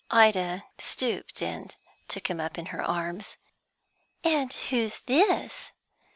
Ida 0.09 0.63
stooped 0.79 1.43
and 1.43 1.75
took 2.07 2.27
him 2.27 2.39
up 2.39 2.57
in 2.57 2.65
her 2.73 2.81
arms. 2.83 3.37
"And 4.23 4.51
who's 4.51 5.01
this?" 5.05 5.73